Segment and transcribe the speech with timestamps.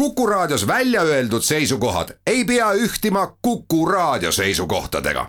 [0.00, 5.26] Kuku Raadios välja öeldud seisukohad ei pea ühtima Kuku Raadio seisukohtadega.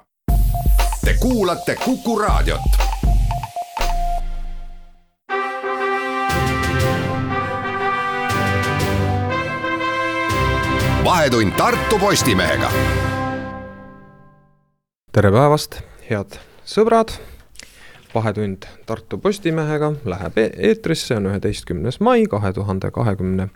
[1.05, 2.61] Te kuulate Kuku Raadiot.
[11.03, 12.71] vahetund Tartu Postimehega.
[15.11, 17.11] tere päevast, head sõbrad
[18.15, 23.49] vahetund Tartu Postimehega läheb e eetrisse, on üheteistkümnes mai kahe tuhande kahekümne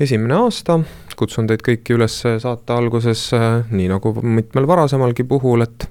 [0.00, 0.80] esimene aasta.
[1.16, 3.30] kutsun teid kõiki üles saate alguses,
[3.70, 5.88] nii nagu mitmel varasemalgi puhul, et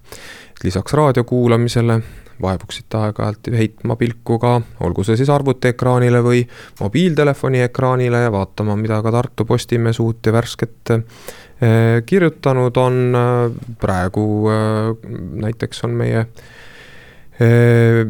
[0.63, 1.97] lisaks raadio kuulamisele
[2.41, 6.43] vaevuksite aeg-ajalt heitma pilku ka, olgu see siis arvutiekraanile või
[6.81, 13.01] mobiiltelefoni ekraanile ja vaatama, mida ka Tartu Postimees uut ja värsket eh, kirjutanud on.
[13.79, 15.09] praegu eh,
[15.45, 16.64] näiteks on meie Äh,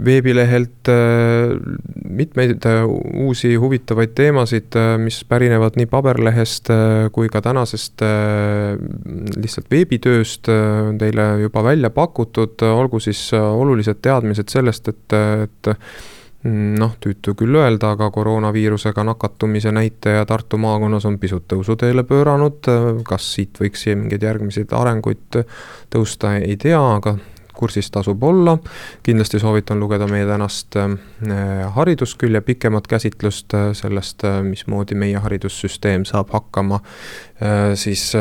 [0.06, 0.96] veebilehelt äh,
[2.10, 2.84] mitmeid äh,
[3.14, 6.70] uusi huvitavaid teemasid, mis pärinevad nii paberlehest
[7.12, 8.04] kui ka tänasest
[9.36, 10.50] lihtsalt veebitööst
[11.02, 15.72] teile juba välja pakutud, olgu siis olulised teadmised sellest, et, et
[16.46, 22.70] mm, noh, tüütu küll öelda, aga koroonaviirusega nakatumise näitaja Tartu maakonnas on pisut tõusuteele pööranud.
[23.04, 25.46] kas siit võiks mingeid järgmiseid arenguid
[25.90, 27.18] tõusta, ei tea, aga
[27.56, 28.58] kursis tasub olla.
[29.04, 30.96] kindlasti soovitan lugeda meie tänast äh,
[31.76, 36.82] hariduskülje pikemat käsitlust äh, sellest, äh, mismoodi meie haridussüsteem saab hakkama
[37.76, 38.14] siis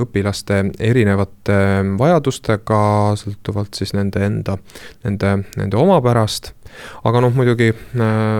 [0.00, 1.56] õpilaste erinevate
[2.00, 2.78] vajadustega,
[3.20, 4.54] sõltuvalt siis nende enda,
[5.04, 6.54] nende, nende omapärast
[7.04, 7.74] aga noh, muidugi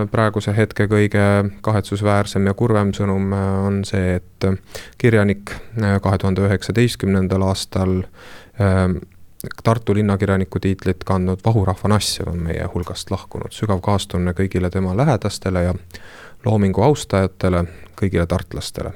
[0.09, 1.27] praeguse hetke kõige
[1.61, 4.49] kahetsusväärsem ja kurvem sõnum on see, et
[4.97, 7.99] kirjanik kahe tuhande üheksateistkümnendal aastal
[9.63, 15.63] Tartu linnakirjaniku tiitlit kandnud Vahurahva Nassjev on meie hulgast lahkunud, sügav kaastunne kõigile tema lähedastele
[15.65, 15.73] ja
[16.45, 17.65] loomingu austajatele,
[17.99, 18.93] kõigile tartlastele.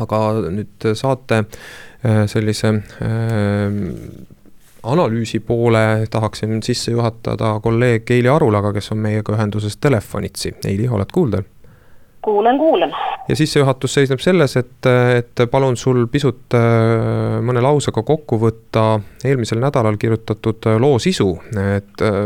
[0.00, 0.18] aga
[0.50, 3.74] nüüd saate äh, sellise äh,
[4.82, 10.54] analüüsi poole tahaksin sisse juhatada kolleeg Eili Arulaga, kes on meiega ühenduses telefonitsi.
[10.64, 11.42] Eili, oled kuuldel?
[12.22, 12.92] Kuulen, kuulen.
[13.28, 19.60] ja sissejuhatus seisneb selles, et, et palun sul pisut äh, mõne lausega kokku võtta eelmisel
[19.62, 21.34] nädalal kirjutatud loo sisu,
[21.76, 22.20] et äh,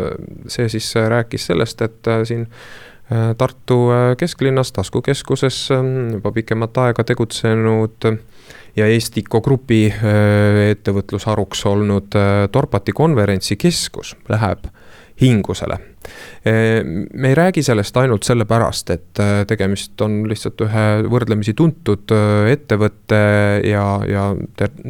[0.52, 2.50] see siis rääkis sellest, et äh, siin
[3.38, 3.76] Tartu
[4.18, 8.08] kesklinnas, taskukeskuses juba pikemat aega tegutsenud
[8.74, 9.84] ja Estiko Grupi
[10.72, 12.18] ettevõtlusharuks olnud
[12.50, 14.66] Dorpati konverentsikeskus läheb
[15.20, 15.78] hingusele.
[17.14, 22.52] me ei räägi sellest ainult sellepärast, et äh, tegemist on lihtsalt ühe võrdlemisi tuntud äh,
[22.52, 23.18] ettevõtte
[23.66, 24.28] ja, ja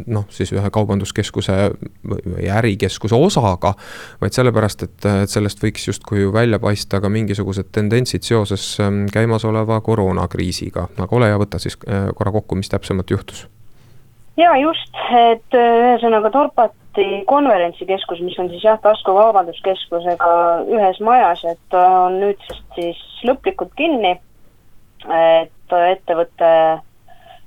[0.06, 1.56] noh, siis ühe kaubanduskeskuse
[2.04, 3.72] või ärikeskuse osaga,
[4.20, 9.80] vaid sellepärast, et, et sellest võiks justkui välja paista ka mingisugused tendentsid seoses ähm, käimasoleva
[9.80, 13.46] koroonakriisiga, aga ole hea, võta siis äh, korra kokku, mis täpsemalt juhtus
[14.36, 21.44] ja just, et ühesõnaga Torpat avati konverentsikeskus, mis on siis jah, Tasku Kaubanduskeskusega ühes majas,
[21.44, 24.18] et on nüüdsest siis lõplikult kinni.
[25.06, 26.80] et ettevõtte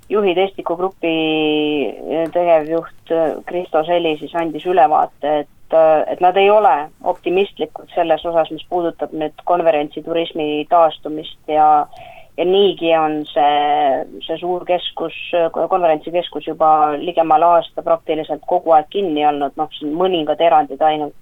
[0.09, 1.93] juhid, Estiku Grupi
[2.31, 3.11] tegevjuht
[3.45, 5.75] Kristo Seli siis andis ülevaate, et,
[6.07, 11.87] et nad ei ole optimistlikud selles osas, mis puudutab nüüd konverentsiturismi taastumist ja
[12.39, 15.15] ja niigi on see, see suur keskus,
[15.69, 21.15] konverentsikeskus juba ligemale aasta praktiliselt kogu aeg kinni olnud, noh, siin mõningad erandid ainult.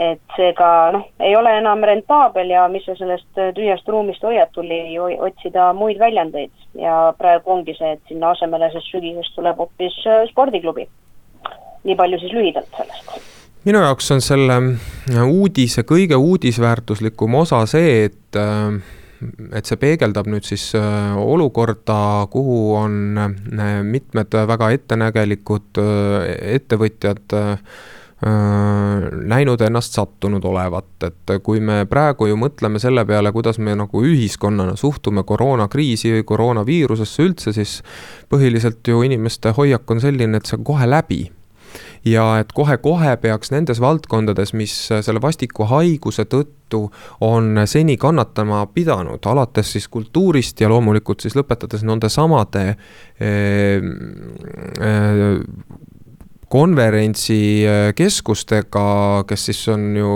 [0.00, 4.96] et seega noh, ei ole enam rentaabel ja mis sa sellest tühjast ruumist hoiad, tuli
[4.96, 10.22] otsida muid väljandeid ja praegu ongi see, et sinna asemele siis sügisest tuleb hoopis äh,
[10.30, 10.88] spordiklubi.
[11.84, 13.28] nii palju siis lühidalt sellest
[13.68, 14.56] minu jaoks on selle
[15.26, 18.80] uudise kõige uudisväärtuslikum osa see, et äh,
[19.52, 27.40] et see peegeldab nüüd siis äh, olukorda, kuhu on äh, mitmed väga ettenägelikud äh, ettevõtjad
[28.20, 34.02] näinud ennast sattunud olevat, et kui me praegu ju mõtleme selle peale, kuidas me nagu
[34.04, 37.78] ühiskonnana suhtume koroonakriisi või koroonaviirusesse üldse, siis
[38.28, 41.22] põhiliselt ju inimeste hoiak on selline, et see on kohe läbi
[42.04, 46.86] ja et kohe-kohe peaks nendes valdkondades, mis selle vastiku haiguse tõttu
[47.24, 53.82] on seni kannatama pidanud, alates siis kultuurist ja loomulikult siis lõpetades nende samade eh,
[54.80, 55.40] eh,
[56.50, 58.84] konverentsikeskustega,
[59.26, 60.08] kes siis on ju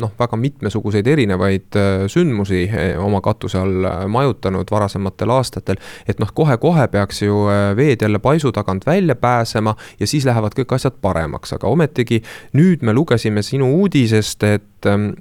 [0.00, 1.76] noh, väga mitmesuguseid erinevaid
[2.12, 2.70] sündmusi
[3.00, 5.76] oma katuse all majutanud varasematel aastatel.
[6.08, 10.74] et noh, kohe-kohe peaks ju veed jälle paisu tagant välja pääsema ja siis lähevad kõik
[10.76, 14.62] asjad paremaks, aga ometigi nüüd me lugesime sinu uudisest, et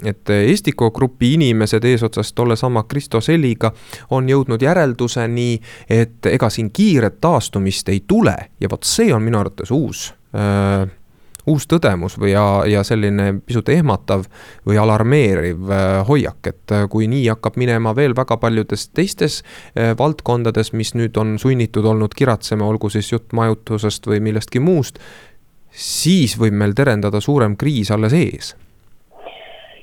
[0.06, 3.72] et Estico Grupi inimesed eesotsas tollesama Kristo Selliga
[4.10, 5.60] on jõudnud järelduseni,
[5.90, 10.88] et ega siin kiiret taastumist ei tule ja vot see on minu arvates uus äh,
[11.50, 14.28] uus tõdemus või ja, ja selline pisut ehmatav
[14.68, 15.72] või alarmeeriv
[16.06, 19.40] hoiak, et kui nii hakkab minema veel väga paljudes teistes
[19.74, 25.02] valdkondades, mis nüüd on sunnitud olnud kiratsema, olgu siis jutt majutusest või millestki muust,
[25.72, 28.54] siis võib meil terendada suurem kriis alles ees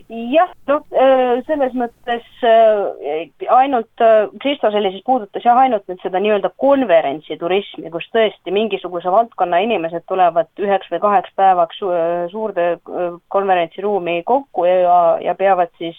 [0.09, 0.85] jah, noh,
[1.49, 7.91] selles mõttes äh, ainult, äh, Kristo selle siis puudutas jah, ainult nüüd seda nii-öelda konverentsiturismi,
[7.95, 11.83] kus tõesti mingisuguse valdkonna inimesed tulevad üheks või kaheks päevaks
[12.31, 12.69] suurde
[13.35, 15.99] konverentsiruumi kokku ja, ja peavad siis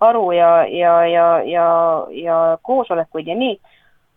[0.00, 1.68] aru ja, ja, ja, ja,
[2.12, 3.56] ja koosolekuid ja nii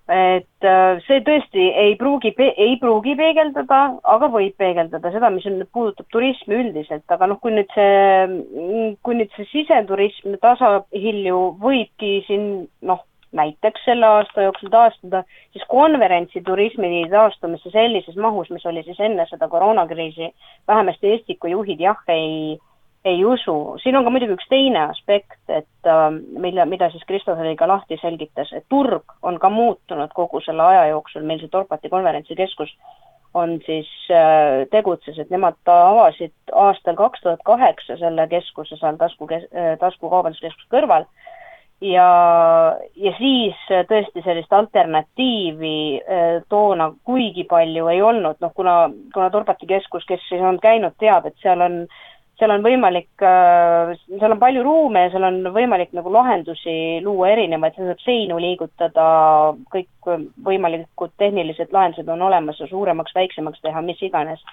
[0.09, 5.61] et äh, see tõesti ei pruugi, ei pruugi peegeldada, aga võib peegeldada seda, mis on,
[5.73, 12.49] puudutab turismi üldiselt, aga noh, kui nüüd see, kui nüüd see siseturism tasahilju võibki siin
[12.89, 13.03] noh,
[13.37, 15.21] näiteks selle aasta jooksul taastuda,
[15.53, 20.31] siis konverentsiturismi taastumisse sellises mahus, mis oli siis enne seda koroonakriisi,
[20.67, 22.57] vähemasti Estiku juhid jah, ei
[23.05, 27.55] ei usu, siin on ka muidugi üks teine aspekt, et äh, mille, mida siis Kristoferi
[27.59, 31.91] ka lahti selgitas, et turg on ka muutunud kogu selle aja jooksul, meil see Dorpati
[31.91, 32.73] konverentsikeskus
[33.33, 39.29] on siis äh, tegutses, et nemad avasid aastal kaks tuhat kaheksa selle keskuse seal tasku
[39.31, 41.07] äh,, Tasku Kaubanduskeskuse kõrval.
[41.79, 42.05] Ja,
[42.99, 49.69] ja siis tõesti sellist alternatiivi äh, toona kuigi palju ei olnud, noh kuna, kuna Dorpati
[49.69, 54.33] keskus, kes siis on käinud, teab, et seal on äh, seal on võimalik, äh, seal
[54.33, 59.07] on palju ruume ja seal on võimalik nagu lahendusi luua erinevaid, seal saab seinu liigutada,
[59.73, 60.11] kõik
[60.45, 64.43] võimalikud tehnilised lahendused on olemas suuremaks, väiksemaks teha, mis iganes.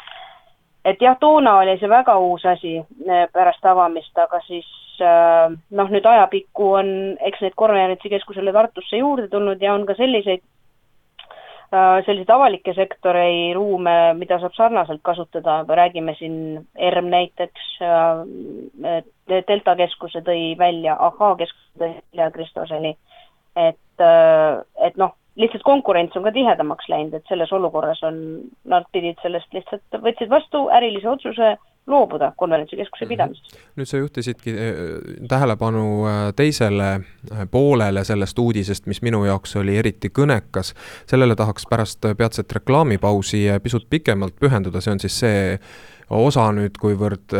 [0.84, 4.66] et jah, toona oli see väga uus asi äh, pärast avamist, aga siis
[5.00, 6.90] äh, noh, nüüd ajapikku on,
[7.20, 10.42] eks neid konverentsikeskusele Tartusse juurde tulnud ja on ka selliseid
[11.70, 19.02] selliseid avalikke sektori ruume, mida saab sarnaselt kasutada, räägime siin ERM näiteks, äh,
[19.48, 22.96] Delta keskuse tõi välja, Ahhaa keskuse tõi välja Kristoseni,
[23.56, 28.20] et, äh, et noh, lihtsalt konkurents on ka tihedamaks läinud, et selles olukorras on,
[28.64, 33.08] nad pidid sellest lihtsalt, võtsid vastu ärilise otsuse loobuda konverentsikeskuse mhm.
[33.08, 33.58] pidamisest.
[33.76, 34.78] nüüd sa juhtisidki äh,
[35.28, 40.74] tähelepanu äh, teisele äh, poolele sellest uudisest, mis minu jaoks oli eriti kõnekas.
[41.06, 45.58] sellele tahaks pärast peatset reklaamipausi pisut pikemalt pühenduda, see on siis see
[46.14, 47.34] osa nüüd, kuivõrd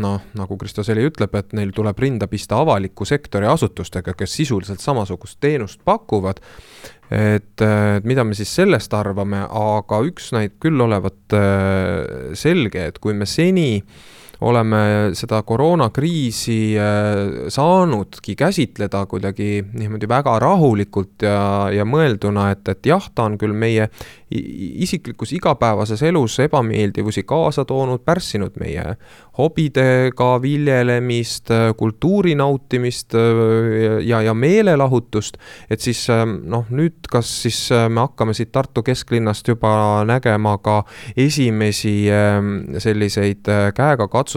[0.00, 4.80] noh, nagu Kristo Seli ütleb, et neil tuleb rinda pista avaliku sektori asutustega, kes sisuliselt
[4.80, 6.40] samasugust teenust pakuvad
[7.12, 7.64] et
[8.04, 13.28] mida me siis sellest arvame, aga üks näib küll olevat äh, selge, et kui me
[13.28, 13.80] seni
[14.40, 22.86] oleme seda koroonakriisi äh, saanudki käsitleda kuidagi niimoodi väga rahulikult ja, ja mõelduna, et, et
[22.86, 23.88] jah, ta on küll meie
[24.30, 28.84] isiklikus igapäevases elus ebameeldivusi kaasa toonud, pärssinud meie
[29.38, 35.38] hobidega viljelemist, kultuuri nautimist äh, ja, ja meelelahutust,
[35.70, 40.56] et siis äh, noh, nüüd kas siis äh, me hakkame siit Tartu kesklinnast juba nägema
[40.64, 40.82] ka
[41.16, 42.08] esimesi
[42.82, 44.27] selliseid käegakatsutavaid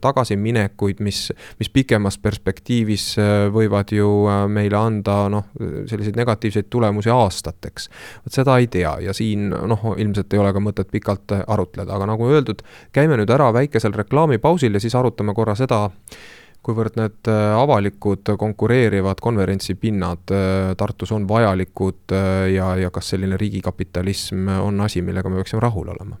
[0.00, 1.22] tagasiminekuid, mis,
[1.58, 3.06] mis pikemas perspektiivis
[3.54, 4.10] võivad ju
[4.52, 7.88] meile anda noh, selliseid negatiivseid tulemusi aastateks.
[8.24, 12.10] vot seda ei tea ja siin noh, ilmselt ei ole ka mõtet pikalt arutleda, aga
[12.12, 15.86] nagu öeldud, käime nüüd ära väikesel reklaamipausil ja siis arutame korra seda,
[16.66, 23.40] kuivõrd need äh, avalikud konkureerivad konverentsipinnad äh, Tartus on vajalikud äh, ja, ja kas selline
[23.40, 26.20] riigikapitalism on asi, millega me peaksime rahul olema?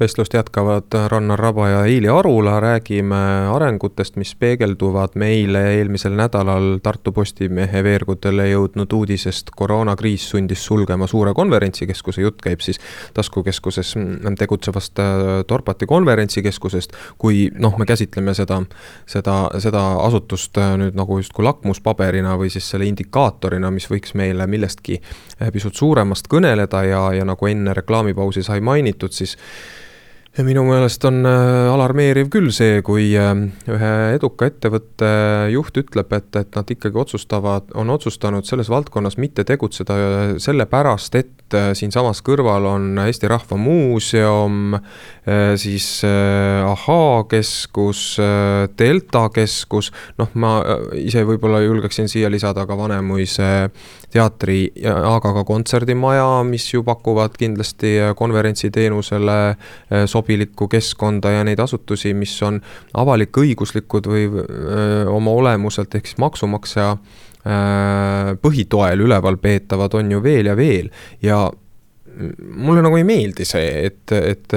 [0.00, 7.12] vestlust jätkavad Rannar Raba ja Iili Arula, räägime arengutest, mis peegelduvad meile eelmisel nädalal Tartu
[7.12, 9.50] Postimehe veergudele jõudnud uudisest.
[9.56, 12.78] koroonakriis sundis sulgema suure konverentsikeskuse, jutt käib siis
[13.14, 13.94] taskukeskuses
[14.38, 15.06] tegutsevast äh,
[15.48, 16.92] Dorpati konverentsikeskusest.
[17.18, 18.62] kui noh, me käsitleme seda,
[19.06, 24.46] seda, seda asutust äh, nüüd nagu justkui lakmuspaberina või siis selle indikaatorina, mis võiks meile
[24.46, 29.36] millestki äh, pisut suuremast kõneleda ja, ja nagu enne reklaamipausi sai mainitud, siis
[30.46, 33.32] minu meelest on äh, alarmeeriv küll see, kui äh,
[33.70, 35.08] ühe eduka ettevõtte
[35.52, 41.18] juht ütleb, et, et nad ikkagi otsustavad, on otsustanud selles valdkonnas mitte tegutseda äh, sellepärast,
[41.18, 44.74] et siinsamas kõrval on Eesti Rahva Muuseum,
[45.56, 48.02] siis Ahhaa keskus,
[48.76, 49.88] Delta keskus,
[50.20, 50.58] noh, ma
[51.00, 53.48] ise võib-olla julgeksin siia lisada ka Vanemuise
[54.12, 59.38] teatri, aga ka kontserdimaja, mis ju pakuvad kindlasti konverentsiteenusele
[60.06, 62.60] sobivat sobilikku keskkonda ja neid asutusi, mis on
[62.98, 66.96] avalik-õiguslikud või öö, oma olemuselt ehk siis maksumaksja
[68.42, 70.90] põhitoel üleval peetavad, on ju veel ja veel.
[71.24, 71.46] Ja
[72.40, 74.54] mulle nagu ei meeldi see, et, et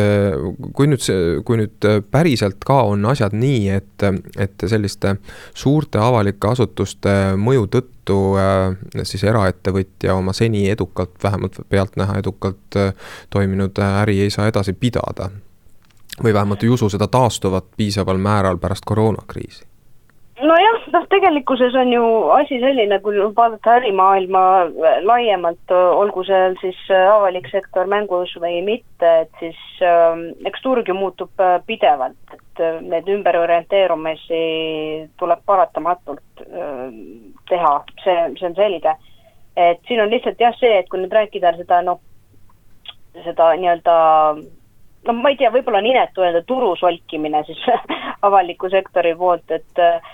[0.73, 4.05] kui nüüd see, kui nüüd päriselt ka on asjad nii, et,
[4.41, 5.15] et selliste
[5.53, 8.19] suurte avalike asutuste mõju tõttu
[9.07, 12.79] siis eraettevõtja oma seni edukalt, vähemalt pealtnäha edukalt
[13.29, 15.29] toiminud äri ei saa edasi pidada
[16.23, 19.70] või vähemalt ei usu seda taastuvat piisaval määral pärast koroonakriisi?
[20.45, 22.03] Nojah, noh tegelikkuses on ju
[22.35, 24.41] asi selline, kui vaadata ärimaailma
[25.07, 30.95] laiemalt, olgu seal siis avalik sektor mängus või mitte, et siis äh, eks turg ju
[30.97, 34.43] muutub äh, pidevalt, et äh, need ümberorienteerumisi
[35.21, 36.87] tuleb paratamatult äh,
[37.49, 38.95] teha, see, see on selge.
[39.55, 41.99] et siin on lihtsalt jah see, et kui nüüd rääkida seda noh,
[43.25, 43.95] seda nii-öelda
[45.07, 47.61] noh, ma ei tea, võib-olla on inetu öelda turu solkimine siis
[48.27, 50.11] avaliku sektori poolt, et eh,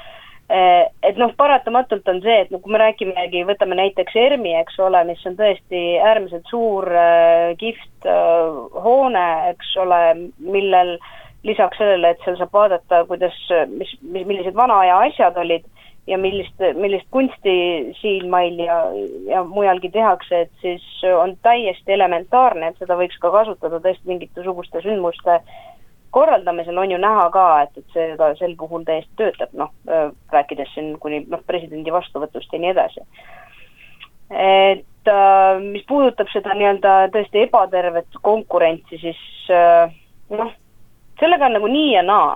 [0.50, 5.04] et noh, paratamatult on see, et no kui me räägimegi, võtame näiteks ERMi, eks ole,
[5.10, 10.02] mis on tõesti äärmiselt suur äh, kihvt äh, hoone, eks ole,
[10.40, 10.96] millel
[11.48, 13.36] lisaks sellele, et seal saab vaadata, kuidas,
[13.74, 15.68] mis, mis, millised vana aja asjad olid
[16.08, 17.58] ja millist, millist kunsti
[18.00, 18.78] siinmail ja,
[19.28, 24.82] ja mujalgi tehakse, et siis on täiesti elementaarne, et seda võiks ka kasutada tõesti mingisuguste
[24.86, 25.42] sündmuste
[26.12, 29.72] korraldamisel on ju näha ka, et, et see ka sel puhul täiesti töötab, noh,
[30.34, 33.04] rääkides siin kuni noh, presidendi vastuvõtust ja nii edasi.
[34.32, 35.12] et
[35.64, 39.20] mis puudutab seda nii-öelda tõesti ebatervet konkurentsi, siis
[40.30, 40.52] noh,
[41.20, 42.34] sellega on nagu nii ja naa,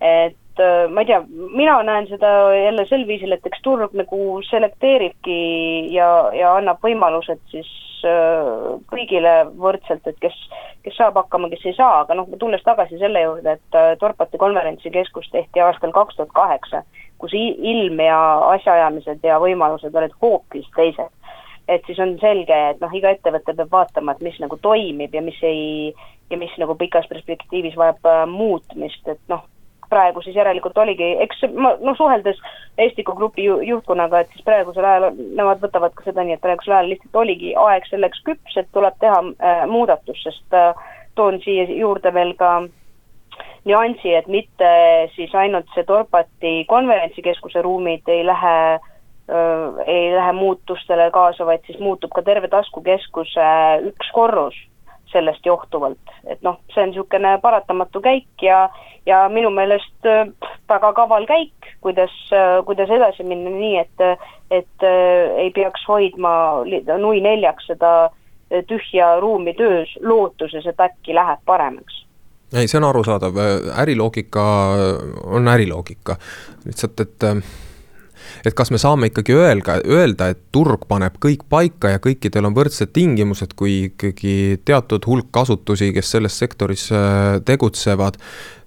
[0.00, 5.36] et ma ei tea, mina näen seda jälle sel viisil, et eks turg nagu selekteeribki
[5.94, 7.68] ja, ja annab võimalused siis
[8.90, 10.36] kõigile võrdselt, et kes,
[10.84, 14.40] kes saab hakkama, kes ei saa, aga noh, tulles tagasi selle juurde, et äh, Dorpati
[14.40, 16.82] konverentsikeskus tehti aastal kaks tuhat kaheksa,
[17.18, 18.18] kus ilm ja
[18.54, 21.14] asjaajamised ja võimalused olid hoopis teised.
[21.68, 25.20] et siis on selge, et noh, iga ettevõte peab vaatama, et mis nagu toimib ja
[25.20, 25.92] mis ei,
[26.30, 29.44] ja mis nagu pikas perspektiivis vajab muutmist, et noh,
[29.90, 32.40] praegu siis järelikult oligi, eks ma noh, suheldes
[32.78, 36.76] Estiku grupi ju, juhtkonnaga, et siis praegusel ajal nemad võtavad ka seda nii, et praegusel
[36.76, 40.84] ajal lihtsalt oligi aeg selleks küps, et tuleb teha äh, muudatus, sest äh,
[41.18, 42.52] toon siia juurde veel ka
[43.66, 44.70] nüansi, et mitte
[45.16, 51.82] siis ainult see Dorpati konverentsikeskuse ruumid ei lähe äh, ei lähe muutustele kaasa, vaid siis
[51.82, 53.50] muutub ka terve taskukeskuse
[53.90, 54.58] üks korrus
[55.12, 58.68] sellest johtuvalt, et noh, see on niisugune paratamatu käik ja
[59.08, 60.26] ja minu meelest äh,
[60.68, 64.04] väga kaval käik, kuidas, äh, kuidas edasi minna nii, et
[64.50, 66.64] et äh, ei peaks hoidma
[66.98, 68.10] nui neljaks seda
[68.68, 72.04] tühja ruumi töös lootuses, et äkki läheb paremaks.
[72.56, 73.36] Ei, see on arusaadav,
[73.76, 74.44] äriloogika
[75.28, 76.16] on äriloogika,
[76.64, 77.26] lihtsalt et
[78.46, 82.56] et kas me saame ikkagi öelda, öelda, et turg paneb kõik paika ja kõikidel on
[82.56, 86.88] võrdsed tingimused, kui ikkagi teatud hulk asutusi, kes selles sektoris
[87.48, 88.20] tegutsevad,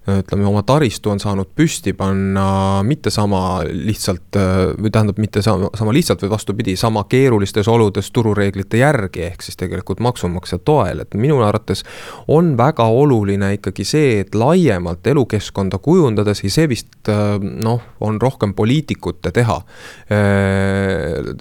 [0.08, 4.34] ütleme, oma taristu on saanud püsti panna mitte sama lihtsalt
[4.82, 9.58] või tähendab, mitte sama, sama lihtsalt, vaid vastupidi, sama keerulistes oludes turureeglite järgi, ehk siis
[9.60, 11.84] tegelikult maksumaksja toel, et minu arvates
[12.32, 17.10] on väga oluline ikkagi see, et laiemalt elukeskkonda kujundades ja see vist
[17.42, 19.60] noh, on rohkem poliitikute teha,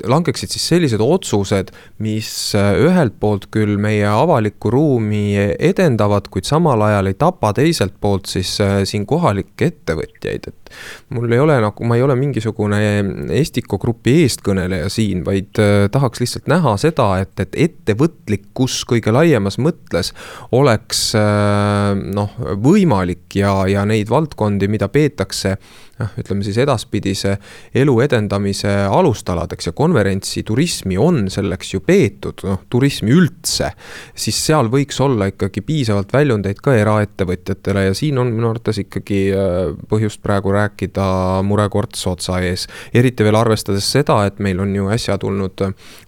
[0.06, 1.74] langeksid siis sellised otsused,
[2.06, 8.30] mis ühelt poolt küll meie avalikku ruumi edendavad, kuid samal ajal ei tapa teiselt poolt
[8.30, 10.61] siis siis äh, siin kohalikke ettevõtjaid, et
[11.16, 12.82] mul ei ole nagu, ma ei ole mingisugune
[13.38, 19.60] Estiko grupi eestkõneleja siin, vaid äh, tahaks lihtsalt näha seda, et, et ettevõtlikkus kõige laiemas
[19.62, 20.14] mõttes
[20.56, 25.58] oleks äh, noh, võimalik ja, ja neid valdkondi, mida peetakse
[26.02, 27.36] noh, ütleme siis edaspidise
[27.78, 33.72] elu edendamise alustaladeks ja konverentsi, turismi on selleks ju peetud, noh, turismi üldse,
[34.16, 39.22] siis seal võiks olla ikkagi piisavalt väljundeid ka eraettevõtjatele ja siin on minu arvates ikkagi
[39.36, 39.60] äh,
[39.92, 40.61] põhjust praegu rääkida
[41.44, 42.68] murekorts otsa ees.
[42.94, 45.64] eriti veel arvestades seda, et meil on ju äsja tulnud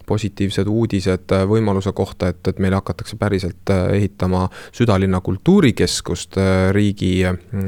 [0.06, 6.36] positiivsed uudised võimaluse kohta, et, et meil hakatakse päriselt ehitama südalinna kultuurikeskust
[6.72, 7.24] riigi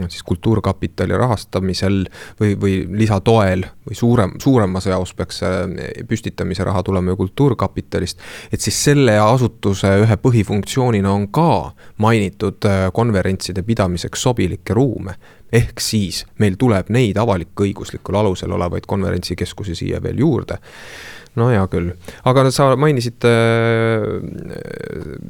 [0.08, 2.04] siis kultuurkapitali rahastamisel
[2.40, 5.40] või, või lisatoel või suurem, suuremas jaos peaks
[6.08, 8.20] püstitamise raha tulema ju kultuurkapitalist.
[8.52, 15.14] et siis selle asutuse ühe põhifunktsioonina on ka mainitud konverentside pidamiseks sobilikke ruume.
[15.52, 20.58] Ehk siis meil tuleb neid avalik-õiguslikul alusel olevaid konverentsikeskusi siia veel juurde
[21.36, 21.90] no hea küll,
[22.28, 24.06] aga sa mainisid äh,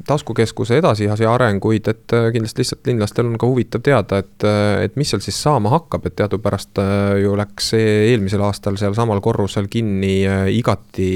[0.07, 4.97] taskukeskuse edasisi arenguid, et äh, kindlasti lihtsalt linlastel on ka huvitav teada, et, äh, et
[4.99, 6.81] mis seal siis saama hakkab, et teadupärast
[7.21, 10.19] ju läks eelmisel aastal sealsamal korrusel kinni
[10.55, 11.11] igati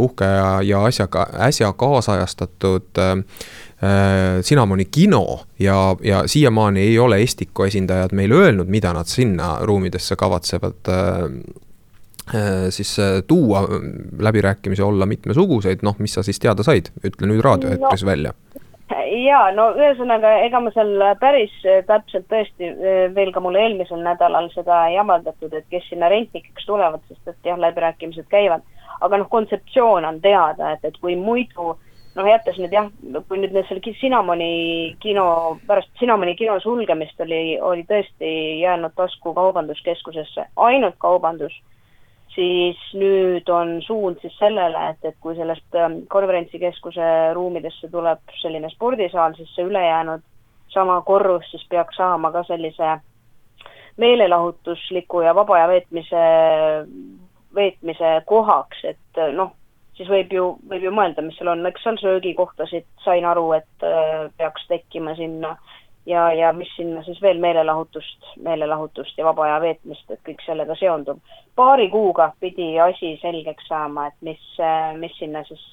[0.00, 3.04] uhke ja, ja asjaga, äsja kaasajastatud
[4.40, 10.16] Sinamoni kino ja, ja siiamaani ei ole Estiko esindajad meile öelnud, mida nad sinna ruumidesse
[10.16, 10.88] kavatsevad
[12.70, 13.66] siis äh, tuua,
[14.18, 18.10] läbirääkimisi olla mitmesuguseid, noh, mis sa siis teada said, ütle nüüd raadioeetris no.
[18.10, 18.32] välja
[19.24, 21.52] jaa, no ühesõnaga, ega ma seal päris
[21.88, 22.68] täpselt tõesti
[23.14, 27.50] veel ka mulle eelmisel nädalal seda ei avaldatud, et kes sinna rentnikeks tulevad, sest et
[27.50, 28.64] jah, läbirääkimised käivad.
[29.00, 31.74] aga noh, kontseptsioon on teada, et, et kui muidu
[32.14, 32.88] noh, jättes nüüd jah,
[33.28, 40.48] kui nüüd selle Cinnamoni kino, pärast Cinnamoni kino sulgemist oli, oli tõesti jäänud tasku kaubanduskeskusesse
[40.68, 41.56] ainult kaubandus,
[42.34, 48.70] siis nüüd on suund siis sellele, et, et kui sellest ähm, konverentsikeskuse ruumidesse tuleb selline
[48.72, 50.24] spordisaal, siis see ülejäänud
[50.74, 52.96] sama korrus siis peaks saama ka sellise
[53.96, 56.22] meelelahutusliku ja vaba aja veetmise,
[57.54, 59.52] veetmise kohaks, et noh,
[59.94, 63.86] siis võib ju, võib ju mõelda, mis seal on, eks seal söögikohtasid sain aru, et
[63.86, 65.54] äh, peaks tekkima sinna
[66.06, 70.76] ja, ja mis sinna siis veel meelelahutust, meelelahutust ja vaba aja veetmist, et kõik sellega
[70.80, 71.20] seondub.
[71.56, 74.42] paari kuuga pidi asi selgeks saama, et mis,
[74.98, 75.64] mis sinna siis,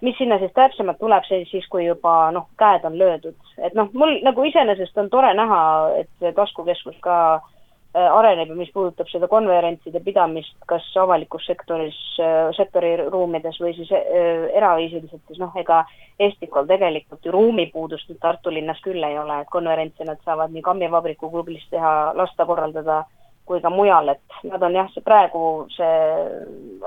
[0.00, 3.38] mis sinna siis täpsemalt tuleb, see siis, kui juba noh, käed on löödud.
[3.58, 5.62] et noh, mul nagu iseenesest on tore näha,
[6.02, 7.51] et taskukeskus ka Äh,
[7.94, 13.92] areneb ja mis puudutab seda konverentside pidamist kas avalikus sektoris, äh, sektori ruumides või siis
[13.92, 15.84] äh, eraviisiliselt, siis noh, ega
[16.22, 20.64] Estikul tegelikult ju ruumipuudust nüüd Tartu linnas küll ei ole, et konverentse nad saavad nii
[20.64, 23.02] Kammivabriku klubis teha, lasta korraldada
[23.44, 25.94] kui ka mujal, et nad on jah, see praegu, see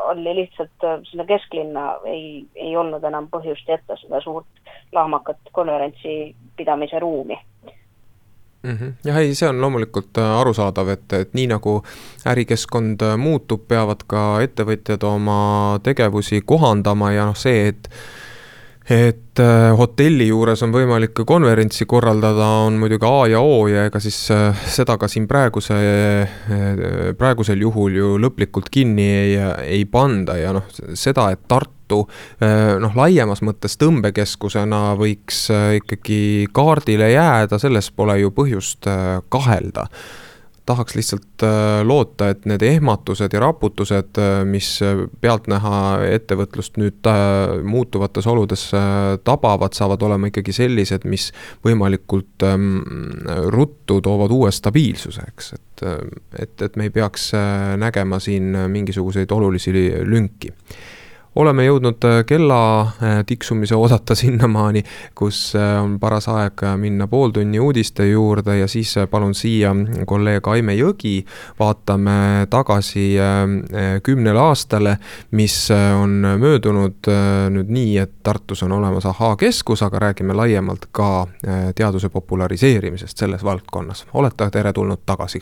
[0.08, 7.00] oli lihtsalt sinna kesklinna ei, ei olnud enam põhjust jätta seda suurt lahmakat konverentsi pidamise
[7.04, 7.38] ruumi
[8.66, 8.78] mm.
[8.78, 8.94] -hmm.
[9.06, 11.80] jah, ei, see on loomulikult äh, arusaadav, et, et nii nagu
[12.26, 17.90] ärikeskkond äh, muutub, peavad ka ettevõtjad oma tegevusi kohandama ja noh, see, et
[18.90, 24.00] et äh, hotelli juures on võimalik konverentsi korraldada, on muidugi A ja O ja ega
[24.00, 24.20] siis
[24.76, 25.80] seda ka siin praeguse
[27.18, 32.96] praegusel juhul ju lõplikult kinni ei, ei panda ja noh, seda, et Tartu äh, noh,
[32.98, 36.20] laiemas mõttes tõmbekeskusena võiks äh, ikkagi
[36.56, 39.90] kaardile jääda, selles pole ju põhjust äh, kahelda.
[40.66, 41.44] Tahaks lihtsalt
[41.86, 44.18] loota, et need ehmatused ja raputused,
[44.50, 45.76] mis äh, pealtnäha
[46.16, 47.06] ettevõtlust nüüd
[47.70, 48.64] muutuvates oludes
[49.28, 51.28] tabavad, saavad olema ikkagi sellised, mis
[51.66, 52.82] võimalikult ähm,
[53.54, 55.86] ruttu toovad uue stabiilsuse, eks, et,
[56.42, 57.30] et, et me ei peaks
[57.78, 60.50] nägema siin mingisuguseid olulisi lünki
[61.36, 64.84] oleme jõudnud äh, kella äh, tiksumise oodata sinnamaani,
[65.16, 69.74] kus äh, on paras aeg minna pooltunni uudiste juurde ja siis palun siia
[70.08, 71.26] kolleeg Aime Jõgi.
[71.60, 73.16] vaatame tagasi
[74.04, 74.98] kümnele aastale,
[75.32, 77.10] mis on möödunud
[77.56, 81.28] nüüd nii, et Tartus on olemas ahhaa-keskus, aga räägime laiemalt ka
[81.76, 84.06] teaduse populariseerimisest selles valdkonnas.
[84.14, 85.42] olete teretulnud tagasi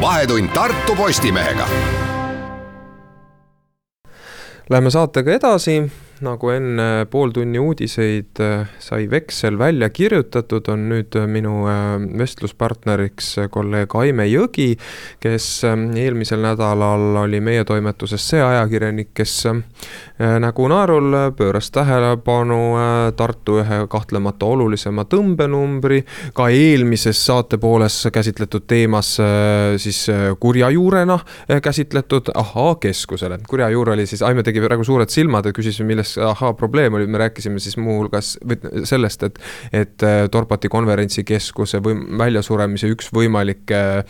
[0.00, 1.68] vahetund Tartu Postimehega.
[4.70, 5.90] Läheme saatega edasi
[6.24, 13.34] nagu enne pooltunni uudiseid äh, sai veksel välja kirjutatud, on nüüd äh, minu äh, vestluspartneriks
[13.54, 14.72] kolleeg Aime Jõgi,
[15.22, 19.34] kes eelmisel nädalal oli meie toimetuses see ajakirjanik, kes
[20.18, 22.58] nägu naerul pööras tähelepanu
[23.16, 26.02] Tartu ühe kahtlemata olulisema tõmbenumbri,
[26.34, 29.14] ka eelmises saatepooles käsitletud teemas
[29.82, 30.00] siis
[30.40, 31.18] kurja juurena
[31.62, 33.40] käsitletud ahhaa-keskusele.
[33.48, 36.94] kurja juur oli siis, Aime tegi praegu suured silmad ja küsis, milles milles ahaa probleem
[36.94, 38.38] oli, me rääkisime siis muuhulgas
[38.84, 39.38] sellest, et,
[39.72, 44.04] et Dorpati konverentsikeskuse või väljasuremise üks võimalikke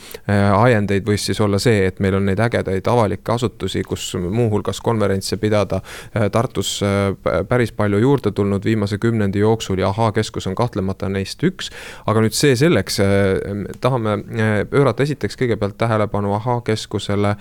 [0.59, 5.37] ajendeid võis siis olla see, et meil on neid ägedaid avalikke asutusi, kus muuhulgas konverentse
[5.37, 5.81] pidada
[6.33, 6.79] Tartus
[7.49, 11.71] päris palju juurde tulnud viimase kümnendi jooksul ja Ahaa keskus on kahtlemata neist üks.
[12.07, 13.01] aga nüüd see selleks,
[13.81, 14.19] tahame
[14.71, 17.37] pöörata esiteks kõigepealt tähelepanu Ahaa keskusele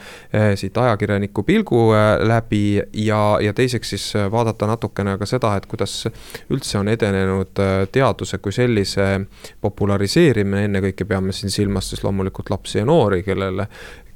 [0.56, 1.92] siit ajakirjaniku pilgu
[2.24, 6.08] läbi ja, ja teiseks siis vaadata natukene ka seda, et kuidas
[6.54, 9.08] üldse on edenenud teaduse kui sellise
[9.62, 13.68] populariseerimine, ennekõike peame siin silmas siis loomulikult lapsi ja noori, kellele,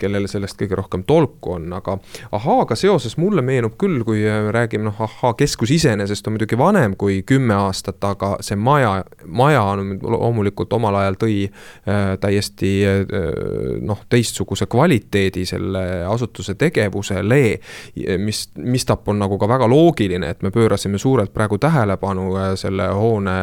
[0.02, 1.98] kellele sellest kõige rohkem tolku on, aga
[2.32, 7.22] ahhaaga seoses mulle meenub küll, kui räägime, noh, ahhaa keskus iseenesest on muidugi vanem kui
[7.28, 13.04] kümme aastat, aga see maja, maja on loomulikult omal ajal tõi äh, täiesti äh,
[13.86, 17.42] noh, teistsuguse kvaliteedi selle asutuse tegevusele,
[18.22, 22.88] mis, mistap on nagu ka väga loogiline, et me pöörasime suurelt praegu tähelepanu äh, selle
[22.96, 23.38] hoone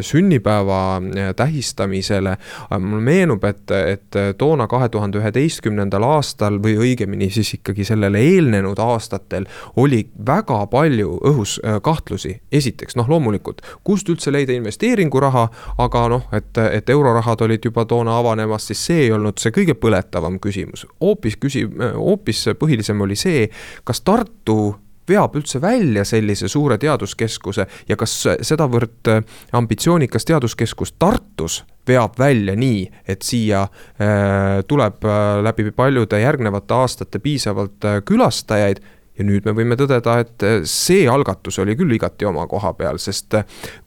[0.00, 1.00] sünnipäeva
[1.36, 2.36] tähistamisele.
[2.78, 8.20] mulle meenub, et, et toona kahe tuhande üheteistkümnendal kümnendal aastal või õigemini siis ikkagi sellele
[8.20, 12.40] eelnenud aastatel oli väga palju õhus äh, kahtlusi.
[12.52, 18.18] esiteks noh, loomulikult, kust üldse leida investeeringuraha, aga noh, et, et eurorahad olid juba toona
[18.18, 20.86] avanemas, siis see ei olnud see kõige põletavam küsimus.
[21.00, 23.48] hoopis küsi-, hoopis põhilisem oli see,
[23.84, 24.74] kas Tartu
[25.10, 28.14] veab üldse välja sellise suure teaduskeskuse ja kas
[28.46, 29.10] sedavõrd
[29.58, 37.18] ambitsioonikas teaduskeskus Tartus veab välja nii, et siia äh, tuleb äh, läbi paljude järgnevate aastate
[37.18, 38.82] piisavalt äh, külastajaid?
[39.18, 43.34] Ja nüüd me võime tõdeda, et see algatus oli küll igati oma koha peal, sest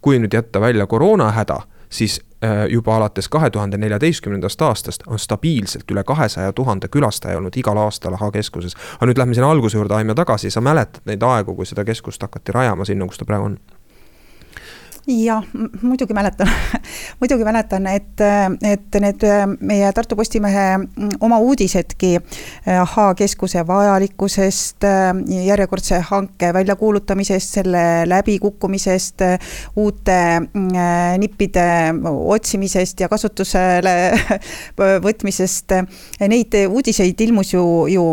[0.04, 1.56] kui nüüd jätta välja koroonahäda,
[1.90, 2.20] siis
[2.70, 8.14] juba alates kahe tuhande neljateistkümnendast aastast on stabiilselt üle kahesaja tuhande külastaja olnud igal aastal
[8.14, 8.76] Ahaa keskuses.
[8.96, 12.22] aga nüüd lähme sinna alguse juurde, Aimja, tagasi, sa mäletad neid aegu, kui seda keskust
[12.22, 13.58] hakati rajama sinna, kus ta praegu on?
[15.08, 15.44] Jah,
[15.82, 16.48] muidugi mäletan
[17.20, 18.22] muidugi mäletan, et,
[18.64, 19.24] et need
[19.60, 20.66] meie Tartu Postimehe
[21.24, 22.18] oma uudisedki
[22.82, 24.86] Ahaa keskuse vajalikkusest,
[25.46, 29.24] järjekordse hanke väljakuulutamisest, selle läbikukkumisest,
[29.76, 30.20] uute
[31.20, 31.66] nippide
[32.36, 33.96] otsimisest ja kasutusele
[35.08, 35.76] võtmisest.
[36.28, 38.06] Neid uudiseid ilmus ju, ju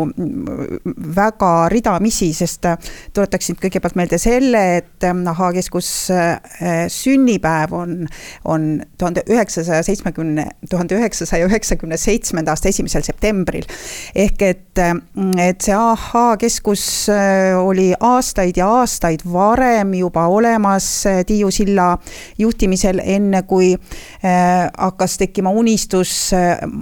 [1.15, 2.67] väga ridamisi, sest
[3.13, 5.89] tuletaksin kõigepealt meelde selle, et Ahaa keskus
[6.89, 8.07] sünnipäev on,
[8.45, 13.65] on tuhande üheksasaja seitsmekümne, tuhande üheksasaja üheksakümne seitsmenda aasta esimesel septembril.
[14.15, 14.81] ehk et,
[15.39, 21.97] et see ahhaa-keskus äh, oli aastaid ja aastaid varem juba olemas äh, Tiiu silla
[22.37, 26.31] juhtimisel, enne kui äh, hakkas tekkima unistus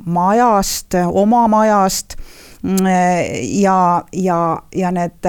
[0.05, 2.15] majast, oma majast
[3.61, 4.39] ja, ja,
[4.75, 5.27] ja need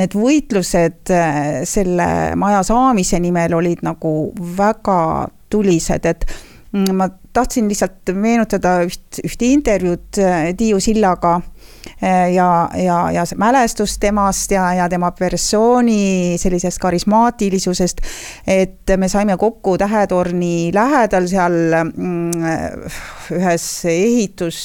[0.00, 2.08] need võitlused äh, selle
[2.40, 6.26] maja saamise nimel olid nagu väga tulised, et
[6.72, 11.38] mm, ma tahtsin lihtsalt meenutada üht, ühte intervjuud äh, Tiiu Sillaga
[12.34, 18.00] ja, ja, ja see mälestus temast ja, ja tema persooni sellisest karismaatilisusest.
[18.46, 22.30] et me saime kokku Tähetorni lähedal seal mm,
[23.36, 24.58] ühes ehitus,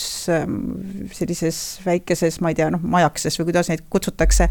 [1.14, 4.50] sellises väikeses, ma ei tea, noh, majakeses või kuidas neid kutsutakse.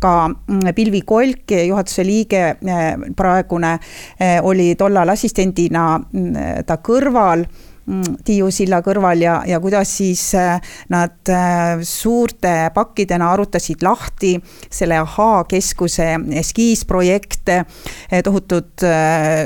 [0.00, 3.78] ka mm, Pilvi Kolk, juhatuse liige, eh, praegune,
[4.20, 7.46] eh, oli tollal assistendina mm, ta kõrval
[8.24, 10.58] Tiiu silla kõrval ja, ja kuidas siis äh,
[10.92, 14.34] nad äh, suurte pakkidena arutasid lahti
[14.68, 16.10] selle Ahaa keskuse
[16.42, 17.56] eskiisprojekte.
[18.12, 18.84] Äh, tohutud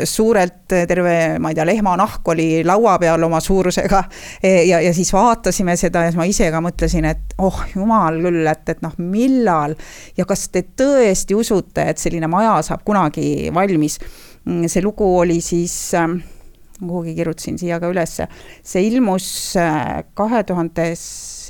[0.08, 4.02] suurelt terve, ma ei tea, lehmanahk oli laua peal oma suurusega.
[4.42, 8.42] ja, ja siis vaatasime seda ja siis ma ise ka mõtlesin, et oh jumal küll,
[8.48, 9.76] et, et noh, millal
[10.18, 14.00] ja kas te tõesti usute, et selline maja saab kunagi valmis.
[14.48, 15.94] Mm, see lugu oli siis
[16.88, 18.28] kuhugi kirjutasin siia ka ülesse.
[18.62, 20.94] see ilmus äh, kahe tuhande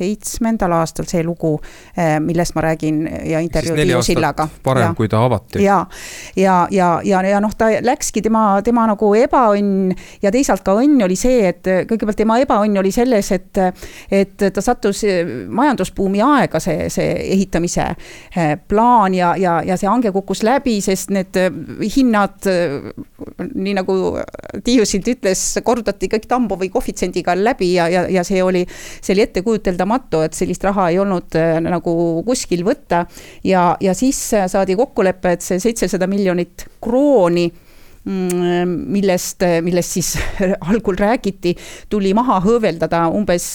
[0.03, 1.57] seitsmendal aastal see lugu,
[1.97, 4.49] äh, millest ma räägin ja intervjuu Tiiu Sillaga.
[4.65, 5.63] varem, kui ta avati.
[5.63, 5.85] ja,
[6.37, 11.05] ja, ja, ja, ja noh, ta läkski tema, tema nagu ebaõnn ja teisalt ka õnn
[11.07, 13.63] oli see, et kõigepealt tema ebaõnn oli selles, et,
[14.11, 15.05] et ta sattus
[15.49, 21.13] majandusbuumi aega, see, see ehitamise äh, plaan ja, ja, ja see hange kukkus läbi, sest
[21.15, 21.39] need
[21.97, 22.49] hinnad,
[23.55, 23.99] nii nagu
[24.65, 28.65] Tiiu siit ütles, korrutati kõik Tambovi koefitsiendiga läbi ja, ja, ja see oli,
[29.01, 29.25] see oli
[29.93, 33.07] ettekujuteldamatu, et sellist raha ei olnud äh, nagu kuskil võtta.
[33.45, 37.51] ja, ja siis saadi kokkulepe, et see seitsesada miljonit krooni
[38.05, 40.09] millest, millest siis
[40.71, 41.55] algul räägiti,
[41.91, 43.47] tuli maha hõõveldada umbes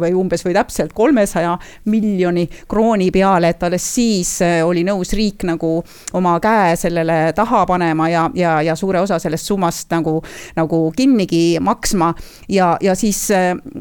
[0.00, 1.56] või umbes või täpselt kolmesaja
[1.92, 5.72] miljoni krooni peale, et alles siis oli nõus riik nagu
[6.16, 10.16] oma käe sellele taha panema ja, ja, ja suure osa sellest summast nagu,
[10.56, 12.14] nagu kinnigi maksma.
[12.48, 13.26] ja, ja siis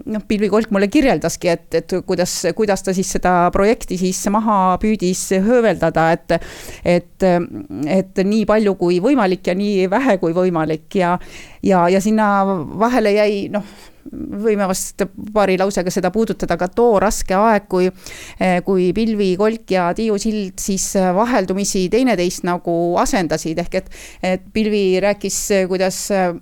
[0.05, 4.75] noh, Pilvi Kolk mulle kirjeldaski, et, et kuidas, kuidas ta siis seda projekti siis maha
[4.81, 6.35] püüdis hõõveldada, et,
[6.83, 7.27] et,
[7.99, 11.17] et nii palju kui võimalik võimalik ja nii vähe kui võimalik ja,
[11.63, 12.45] ja, ja sinna
[12.79, 13.63] vahele jäi noh
[14.09, 17.89] võime vast paari lausega seda puudutada, ka too raske aeg, kui,
[18.39, 23.91] eh, kui Pilvi Kolk ja Tiiu Sild siis eh, vaheldumisi teineteist nagu asendasid, ehk et,
[24.31, 26.33] et Pilvi rääkis, kuidas eh,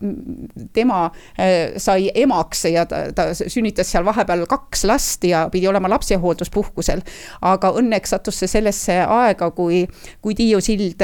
[0.73, 1.07] tema
[1.77, 7.01] sai emaks ja ta, ta sünnitas seal vahepeal kaks last ja pidi olema lapsehoolduspuhkusel.
[7.47, 9.83] aga õnneks sattus see sellesse aega, kui,
[10.21, 11.03] kui Tiiu Sild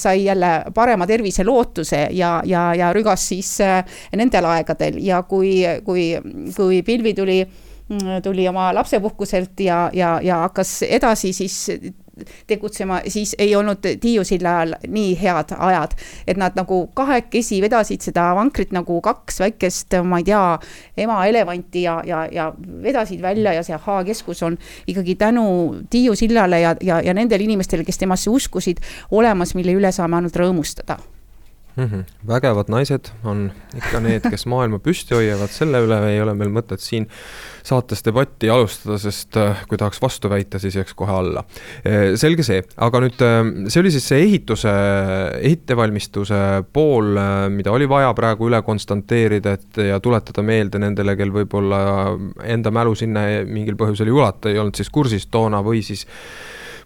[0.00, 3.52] sai jälle parema terviselootuse ja, ja, ja rügas siis
[4.16, 5.89] nendel aegadel ja kui, kui,
[6.56, 7.40] kui Pilvi tuli,
[8.22, 11.64] tuli oma lapsepuhkuselt ja, ja, ja hakkas edasi siis
[12.46, 15.90] tegutsema, siis ei olnud Tiiu silla ajal nii head ajad.
[16.26, 20.42] et nad nagu kahekesi vedasid seda vankrit nagu kaks väikest, ma ei tea,
[20.96, 26.14] ema elevanti ja, ja, ja vedasid välja ja see Ahhaa keskus on ikkagi tänu Tiiu
[26.14, 30.98] sillale ja, ja, ja nendele inimestele, kes temasse uskusid, olemas, mille üle saame ainult rõõmustada
[31.76, 31.84] mm.
[31.84, 32.04] -hmm.
[32.26, 36.82] vägevad naised on ikka need, kes maailma püsti hoiavad, selle üle ei ole meil mõtet
[36.82, 37.08] siin
[37.66, 41.44] saates debatti alustada, sest äh, kui tahaks vastu väita, siis jääks kohe alla.
[41.86, 44.72] Äh, selge see, aga nüüd äh, see oli siis see ehituse,
[45.52, 46.40] ettevalmistuse
[46.72, 47.18] pool,
[47.52, 51.82] mida oli vaja praegu üle konstanteerida, et ja tuletada meelde nendele, kel võib-olla
[52.44, 56.06] enda mälu sinna mingil põhjusel ei ulata, ei olnud siis kursis toona või siis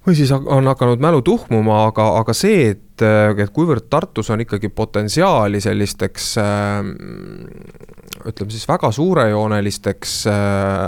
[0.06, 4.68] või siis on hakanud mälu tuhmuma, aga, aga see, et, et kuivõrd Tartus on ikkagi
[4.68, 10.34] potentsiaali sellisteks äh, ütleme siis väga suurejoonelisteks äh,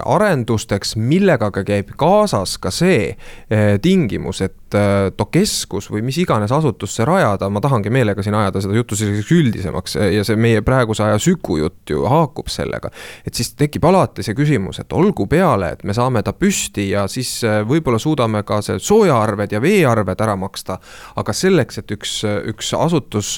[0.05, 6.19] arendusteks, millega ka käib kaasas ka see äh, tingimus, et äh, too keskus või mis
[6.23, 10.63] iganes asutusse rajada, ma tahangi meelega siin ajada seda juttu selliseks üldisemaks ja see meie
[10.67, 12.91] praeguse aja sükujutt ju haakub sellega.
[13.27, 17.07] et siis tekib alati see küsimus, et olgu peale, et me saame ta püsti ja
[17.11, 20.79] siis võib-olla suudame ka see soojaarved ja veearved ära maksta.
[21.17, 22.21] aga selleks, et üks,
[22.53, 23.35] üks asutus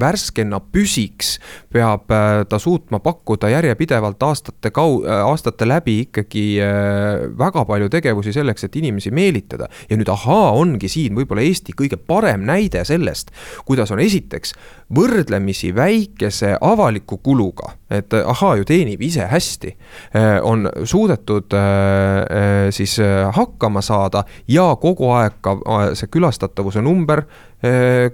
[0.00, 1.36] värskena püsiks,
[1.72, 2.08] peab
[2.48, 8.76] ta suutma pakkuda järjepidevalt aastate kau-, aastate läbi ikkagi äh, väga palju tegevusi selleks, et
[8.76, 9.68] inimesi meelitada.
[9.90, 13.30] ja nüüd ahaa, ongi siin võib-olla Eesti kõige parem näide sellest,
[13.68, 14.54] kuidas on esiteks
[14.94, 19.74] võrdlemisi väikese avaliku kuluga, et ahaa ju teenib ise hästi,
[20.16, 22.98] äh, on suudetud äh, siis
[23.34, 25.58] hakkama saada ja kogu aeg ka
[25.98, 27.24] see külastatavuse number
[27.57, 27.57] Äh,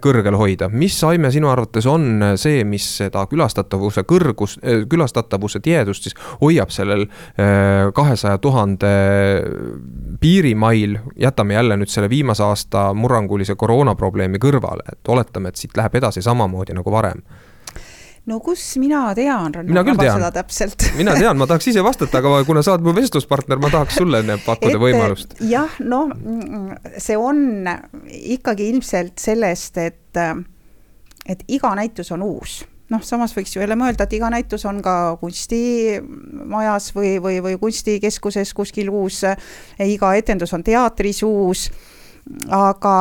[0.00, 0.68] kõrgel hoida.
[0.72, 6.72] mis aime sinu arvates on see, mis seda külastatavuse kõrgus, äh, külastatavuse tihedust siis hoiab
[6.72, 8.92] sellel äh, kahesaja tuhande
[10.20, 16.00] piirimail, jätame jälle nüüd selle viimase aasta murrangulise koroonaprobleemi kõrvale, et oletame, et siit läheb
[16.00, 17.20] edasi samamoodi nagu varem
[18.31, 20.87] no kus mina tean, Ranno, seda täpselt.
[21.01, 24.23] Mina tean, ma tahaks ise vastata, aga kuna sa oled mu vestluspartner, ma tahaks sulle
[24.45, 25.37] pakkuda võimalust.
[25.45, 26.13] jah, noh,
[26.97, 27.69] see on
[28.09, 30.23] ikkagi ilmselt sellest, et,
[31.27, 32.63] et iga näitus on uus.
[32.93, 37.57] Noh, samas võiks ju jälle mõelda, et iga näitus on ka kunstimajas või, või, või
[37.61, 39.23] kunstikeskuses kuskil uus,
[39.81, 41.71] iga etendus on teatris uus,
[42.53, 42.97] aga,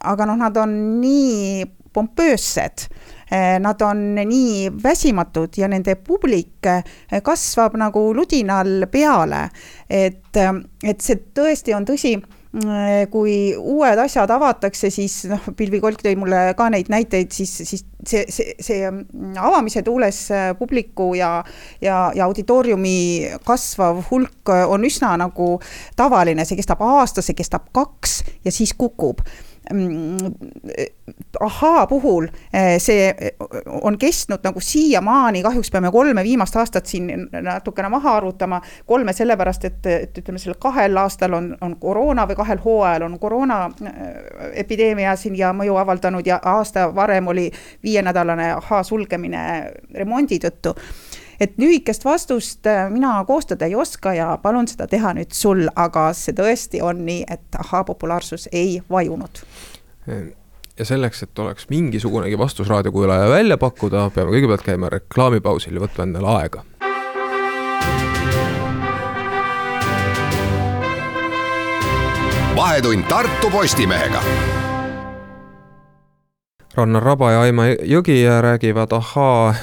[0.00, 2.86] aga noh, nad on nii pompöössed.
[3.30, 6.82] Eh, nad on nii väsimatud ja nende publik eh,
[7.22, 9.48] kasvab nagu ludinal peale.
[9.90, 10.52] et, eh,
[10.84, 12.18] et see tõesti on tõsi
[13.14, 17.84] kui uued asjad avatakse, siis noh, Pilvi Kolk tõi mulle ka neid näiteid, siis, siis
[18.02, 20.18] see, see, see mm, avamise tuules
[20.58, 21.44] publiku ja,
[21.78, 25.52] ja, ja auditooriumi kasvav hulk on üsna nagu
[25.94, 29.22] tavaline, see kestab aasta, see kestab kaks ja siis kukub
[29.72, 30.16] Mm,
[31.40, 33.14] ahaa puhul eh, see
[33.82, 39.64] on kestnud nagu siiamaani, kahjuks peame kolme viimast aastat siin natukene maha arvutama, kolme sellepärast,
[39.64, 44.02] et, et ütleme, sellel kahel aastal on, on koroona või kahel hooajal on koroona eh,
[44.64, 47.46] epideemia siin ja mõju avaldanud ja aasta varem oli
[47.82, 49.44] viienädalane ahaa sulgemine
[49.94, 50.74] remondi tõttu
[51.40, 56.10] et lühikest vastust äh, mina koostada ei oska ja palun seda teha nüüd sul, aga
[56.16, 59.44] see tõesti on nii, et ahhaa populaarsus ei vajunud
[60.78, 66.08] ja selleks, et oleks mingisugunegi vastus raadiokuulaja välja pakkuda, peame kõigepealt käima reklaamipausil ja võtma
[66.08, 66.64] endale aega.
[72.60, 74.20] vahetund Tartu Postimehega
[76.74, 79.54] Rannar Raba ja Aima Jõgi räägivad ahaa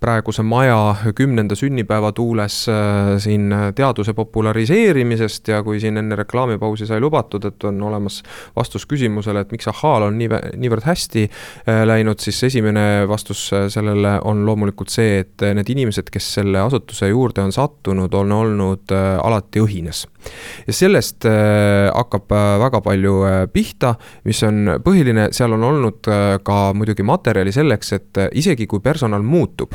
[0.00, 7.00] praeguse maja kümnenda sünnipäeva tuules äh, siin teaduse populariseerimisest ja kui siin enne reklaamipausi sai
[7.02, 8.20] lubatud, et on olemas
[8.56, 10.30] vastus küsimusele, et miks ahhaal on nii,
[10.62, 16.12] niivõrd hästi äh, läinud, siis esimene vastus äh, sellele on loomulikult see, et need inimesed,
[16.14, 20.04] kes selle asutuse juurde on sattunud, on olnud alati õhines.
[20.66, 22.30] ja sellest hakkab
[22.60, 23.14] väga palju
[23.52, 23.94] pihta,
[24.28, 26.10] mis on põhiline, seal on olnud
[26.44, 29.74] ka muidugi materjali selleks, et isegi kui personal muutub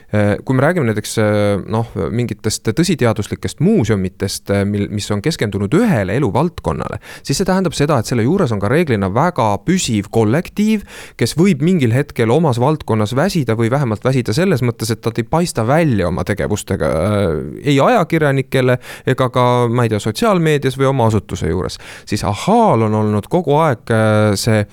[0.43, 6.17] kui me räägime näiteks äh, noh, mingitest tõsiteaduslikest muuseumitest, äh, mil, mis on keskendunud ühele
[6.19, 10.83] eluvaldkonnale, siis see tähendab seda, et selle juures on ka reeglina väga püsiv kollektiiv,
[11.19, 15.27] kes võib mingil hetkel omas valdkonnas väsida või vähemalt väsida selles mõttes, et nad ei
[15.31, 16.91] paista välja oma tegevustega
[17.63, 18.77] ei ajakirjanikele
[19.13, 21.79] ega ka, ma ei tea, sotsiaalmeedias või oma asutuse juures.
[22.05, 23.95] siis ahhaal on olnud kogu aeg
[24.35, 24.65] see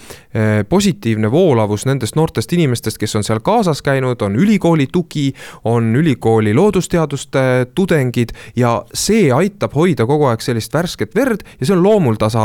[0.69, 5.28] positiivne voolavus nendest noortest inimestest, kes on seal kaasas käinud, on ülikooli tugi
[5.65, 11.77] on ülikooli loodusteaduste tudengid ja see aitab hoida kogu aeg sellist värsket verd ja see
[11.77, 12.45] on loomuldasa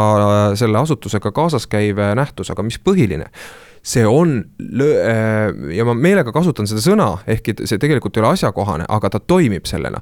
[0.60, 3.30] selle asutusega kaasas käiv nähtus, aga mis põhiline?
[3.84, 4.38] See on,
[4.80, 9.20] äh, ja ma meelega kasutan seda sõna, ehkki see tegelikult ei ole asjakohane, aga ta
[9.20, 10.00] toimib sellena.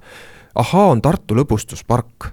[0.56, 2.32] ahaa, on Tartu lõbustuspark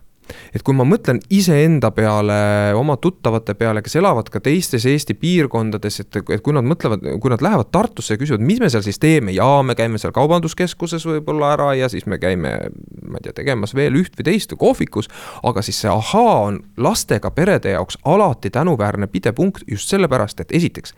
[0.54, 2.38] et kui ma mõtlen iseenda peale,
[2.78, 7.32] oma tuttavate peale, kes elavad ka teistes Eesti piirkondades, et, et kui nad mõtlevad, kui
[7.32, 11.06] nad lähevad Tartusse ja küsivad, mis me seal siis teeme, jaa, me käime seal kaubanduskeskuses
[11.08, 12.54] võib-olla ära ja siis me käime,
[13.04, 15.11] ma ei tea, tegemas veel üht või teist kohvikus,
[15.46, 20.94] aga siis see ahaa on lastega perede jaoks alati tänuväärne pidepunkt just sellepärast, et esiteks,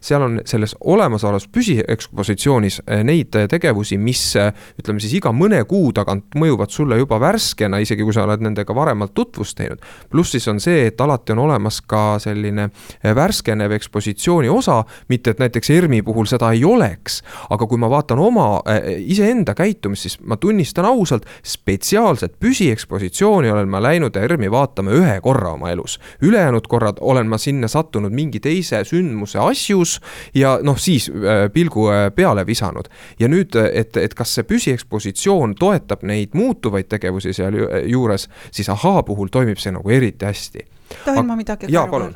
[0.00, 5.92] seal on selles olemasolevas püsiekspositsioonis eh, neid tegevusi, mis eh, ütleme siis iga mõne kuu
[5.96, 9.78] tagant mõjuvad sulle juba värskena, isegi kui sa oled nende nendega varemalt tutvust teinud.
[10.10, 12.70] pluss siis on see, et alati on olemas ka selline
[13.04, 17.90] eh, värskenev ekspositsiooni osa, mitte et näiteks ERMi puhul seda ei oleks, aga kui ma
[17.90, 24.50] vaatan oma eh, iseenda käitumist, siis ma tunnistan ausalt, spetsiaalset püsiekspositsiooni olen ma läinud ERMi
[24.50, 25.98] vaatama ühe korra oma elus.
[26.22, 30.00] ülejäänud korrad olen ma sinna sattunud mingi teise sündmuse asjus
[30.34, 32.90] ja noh, siis eh, pilgu peale visanud.
[33.20, 39.32] ja nüüd, et, et kas see püsiekspositsioon toetab neid muutuvaid tegevusi sealjuures, siis ahaa puhul
[39.32, 40.66] toimib see nagu eriti hästi.
[41.04, 41.70] tohin ma midagi?
[41.72, 42.14] jaa, palun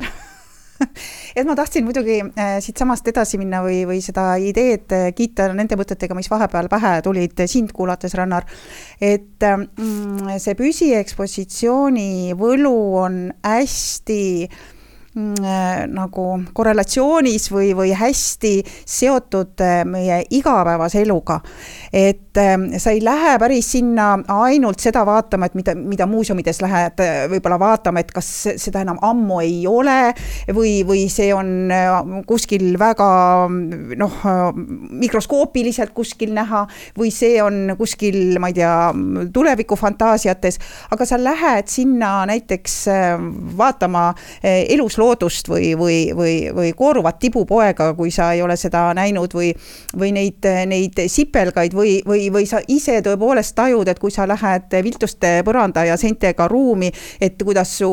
[1.37, 5.77] et ma tahtsin muidugi äh, siitsamast edasi minna või, või seda ideed äh, kiita nende
[5.79, 8.47] mõtetega, mis vahepeal pähe tulid sind kuulates, Rannar.
[8.99, 14.63] et mm, see püsiekspositsiooni võlu on hästi äh,
[15.15, 21.39] nagu korrelatsioonis või, või hästi seotud meie igapäevase eluga.
[21.93, 27.01] et et sa ei lähe päris sinna ainult seda vaatama, et mida, mida muuseumides lähed
[27.31, 28.29] võib-olla vaatama, et kas
[28.61, 30.13] seda enam ammu ei ole
[30.55, 31.95] või, või see on äh,
[32.27, 33.07] kuskil väga
[34.01, 34.17] noh,
[35.05, 36.65] mikroskoopiliselt kuskil näha
[36.97, 38.75] või see on kuskil, ma ei tea,
[39.33, 40.59] tulevikufantaasiates,
[40.95, 43.15] aga sa lähed sinna näiteks äh,
[43.57, 44.65] vaatama äh,
[45.05, 49.53] elusloodust või, või, või, või kooruvat tibupoega, kui sa ei ole seda näinud või,
[49.97, 54.27] või neid, neid sipelgaid või, või või, või sa ise tõepoolest tajud, et kui sa
[54.27, 56.91] lähed viltuste põranda ja seintega ruumi,
[57.21, 57.89] et kuidas su,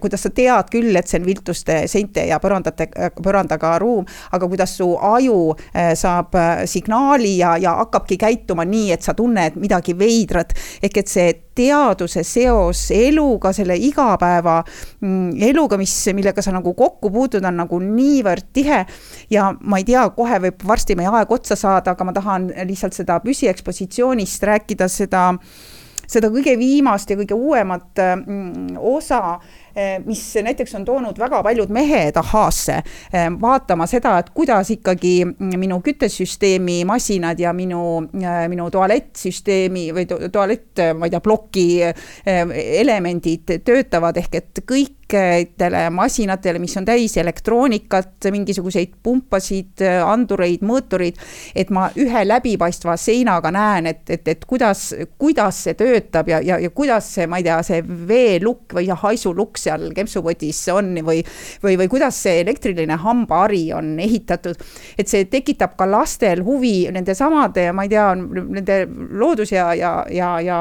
[0.00, 2.88] kuidas sa tead küll, et see on viltuste seinte ja põrandate,
[3.22, 5.38] põrandaga ruum, aga kuidas su aju
[5.72, 10.54] eh, saab eh, signaali ja, ja hakkabki käituma nii, et sa tunned midagi veidrat.
[10.82, 17.10] ehk et see teaduse seos eluga, selle igapäeva mm, eluga, mis, millega sa nagu kokku
[17.14, 18.84] puutud, on nagu niivõrd tihe.
[19.30, 22.96] ja ma ei tea, kohe võib varsti meie aeg otsa saada, aga ma tahan lihtsalt
[22.96, 25.32] seda püsiekspositsioonist rääkida, seda
[26.06, 29.38] seda kõige viimast ja kõige uuemat mm, osa
[30.04, 35.14] mis näiteks on toonud väga paljud mehed ahhaasse eh, vaatama seda, et kuidas ikkagi
[35.56, 37.82] minu küttesüsteemi masinad ja minu,
[38.16, 41.66] eh, minu tualettsüsteemi või tualett, ma ei tea, ploki
[42.26, 51.18] elemendid töötavad, ehk et kõik kõikidele masinatele, mis on täis elektroonikat, mingisuguseid pumpasid, andureid, mõõtureid,
[51.54, 56.58] et ma ühe läbipaistva seinaga näen, et, et, et kuidas, kuidas see töötab ja, ja,
[56.58, 61.22] ja kuidas see, ma ei tea, see veelukk või haisulukk seal kempsupotis on või,
[61.64, 64.60] või, või kuidas see elektriline hambahari on ehitatud.
[64.98, 68.82] et see tekitab ka lastel huvi nende samade, ma ei tea, nende
[69.18, 70.60] loodus ja, ja, ja, ja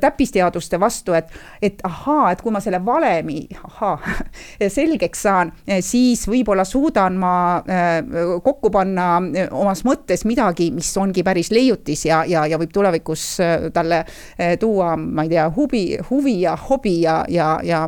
[0.00, 1.30] täppisteaduste vastu, et,
[1.62, 4.14] et ahaa, et kui ma selle valemi, ahaa,
[4.78, 5.52] selgeks saan,
[5.84, 7.34] siis võib-olla suudan ma
[8.44, 13.26] kokku panna omas mõttes midagi, mis ongi päris leiutis ja, ja, ja võib tulevikus
[13.74, 14.02] talle
[14.60, 17.84] tuua, ma ei tea, huvi, huvi ja hobi ja, ja, ja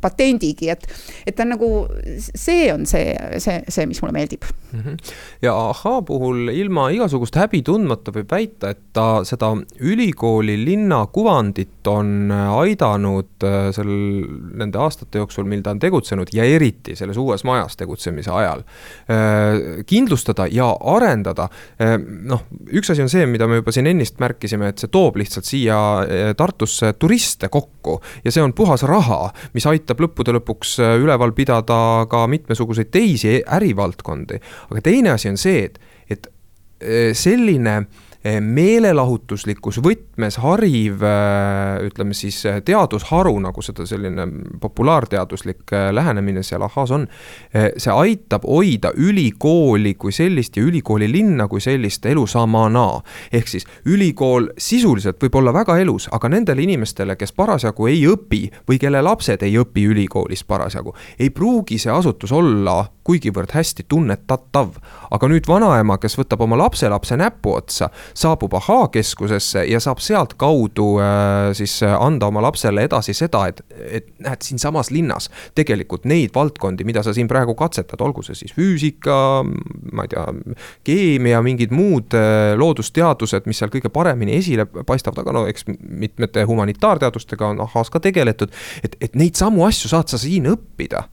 [0.00, 0.86] patendigi, et,
[1.26, 1.70] et ta on nagu,
[2.18, 4.80] see on see, see, see, mis mulle meeldib mm.
[4.80, 5.14] -hmm.
[5.42, 11.86] ja ahhaa puhul ilma igasugust häbi tundmata võib väita, et ta seda ülikooli linna kuvandit
[11.86, 13.90] on aidanud äh, sel,
[14.58, 18.64] nende aastate jooksul, mil ta on tegutsenud ja eriti selles uues majas tegutsemise ajal,
[19.12, 21.48] äh, kindlustada ja arendada.
[21.80, 25.20] Äh, noh, üks asi on see, mida me juba siin ennist märkisime, et see toob
[25.20, 25.78] lihtsalt siia
[26.36, 29.26] Tartusse turiste kokku ja see on puhas raha,
[29.56, 31.80] mis aitab lõppude lõpuks üleval pidada
[32.10, 34.40] ka mitmesuguseid teisi ärivaldkondi.
[34.70, 35.78] aga teine asi on see, et,
[36.10, 36.30] et
[37.16, 37.82] selline
[38.22, 44.26] meelelahutuslikus võtmes hariv, eh, ütleme siis eh, teadusharu, nagu seda selline
[44.60, 47.06] populaarteaduslik lähenemine seal ahhaas on.
[47.52, 53.02] see aitab hoida ülikooli kui sellist ja ülikooli linna kui sellist elusamana.
[53.32, 58.50] ehk siis ülikool sisuliselt võib olla väga elus, aga nendele inimestele, kes parasjagu ei õpi
[58.68, 64.76] või kelle lapsed ei õpi ülikoolis parasjagu, ei pruugi see asutus olla kuigivõrd hästi tunnetatav.
[65.12, 71.82] aga nüüd vanaema, kes võtab oma lapselapse näpuotsa, saabub ahhaa-keskusesse ja saab sealtkaudu äh, siis
[71.82, 77.02] äh, anda oma lapsele edasi seda, et, et näed, siinsamas linnas tegelikult neid valdkondi, mida
[77.04, 79.18] sa siin praegu katsetad, olgu see siis füüsika,
[79.92, 80.26] ma ei tea,
[80.88, 86.46] keemia, mingid muud äh, loodusteadused, mis seal kõige paremini esile paistavad, aga no eks mitmete
[86.48, 88.52] humanitaarteadustega on ahhaas ka tegeletud,
[88.84, 91.04] et, et neid samu asju saad sa siin õppida.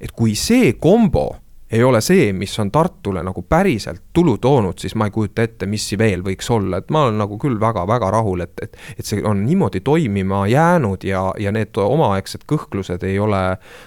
[0.00, 1.28] Et kui see kombo
[1.70, 5.66] ei ole see, mis on Tartule nagu päriselt tulu toonud, siis ma ei kujuta ette,
[5.68, 8.78] mis veel võiks olla, et ma olen nagu küll väga-väga rahul, et, et.
[8.96, 13.42] et see on niimoodi toimima jäänud ja, ja need omaaegsed kõhklused ei ole,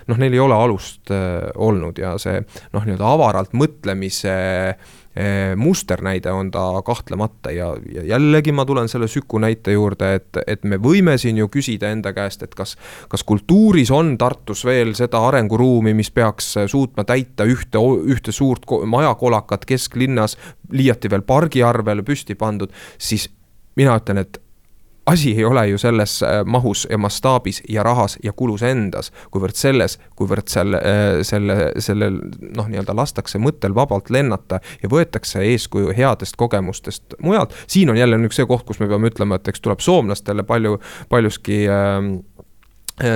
[0.07, 4.37] noh, neil ei ole alust äh, olnud ja see noh, nii-öelda avaralt mõtlemise
[4.75, 4.91] äh,
[5.59, 10.63] musternäide on ta kahtlemata ja, ja jällegi ma tulen selle Süku näite juurde, et, et
[10.63, 12.77] me võime siin ju küsida enda käest, et kas,
[13.11, 19.67] kas kultuuris on Tartus veel seda arenguruumi, mis peaks suutma täita ühte, ühte suurt majakolakat
[19.67, 20.37] kesklinnas,
[20.71, 23.27] liiati veel pargi arvele püsti pandud, siis
[23.75, 24.39] mina ütlen, et
[25.05, 29.57] asi ei ole ju selles äh, mahus ja mastaabis ja rahas ja kulus endas, kuivõrd
[29.57, 32.19] selles, kuivõrd seal äh, selle, sellel
[32.55, 37.55] noh, nii-öelda lastakse mõttel vabalt lennata ja võetakse eeskuju headest kogemustest mujalt.
[37.67, 40.77] siin on jälle nüüd see koht, kus me peame ütlema, et eks tuleb soomlastele palju,
[41.09, 42.01] paljuski Äh,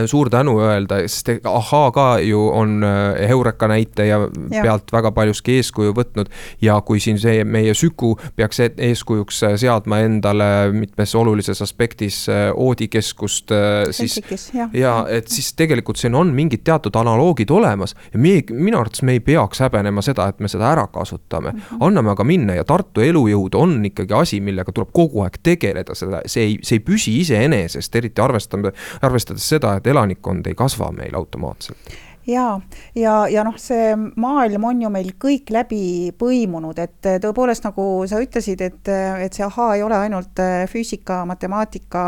[0.08, 4.20] suur tänu öelda, sest ahhaa ka ju on äh, Heureka näite ja,
[4.52, 6.30] ja pealt väga paljuski eeskuju võtnud.
[6.62, 12.26] ja kui siin see meie Süku peaks e-, eeskujuks äh, seadma endale mitmes olulises aspektis
[12.56, 13.52] oodikeskust,
[13.92, 14.20] siis.
[14.54, 19.04] ja, ja, et siis tegelikult siin on mingid teatud analoogid olemas ja me, minu arvates
[19.06, 21.50] me ei peaks häbenema seda, et me seda ära kasutame.
[21.50, 21.78] -hmm.
[21.80, 26.22] anname aga minna ja Tartu elujõud on ikkagi asi, millega tuleb kogu aeg tegeleda, seda,
[26.26, 28.72] see ei, see ei püsi iseenesest, eriti arvestame,
[29.02, 31.96] arvestades seda, et elanikkond ei kasva meil automaatselt
[32.28, 32.60] ja,
[32.96, 38.20] ja, ja noh, see maailm on ju meil kõik läbi põimunud, et tõepoolest, nagu sa
[38.24, 42.06] ütlesid, et, et see ahaa ei ole ainult füüsika, matemaatika,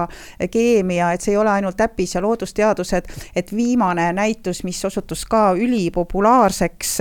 [0.51, 5.51] keemia, et see ei ole ainult täppis- ja loodusteadused, et viimane näitus, mis osutus ka
[5.57, 6.95] ülipopulaarseks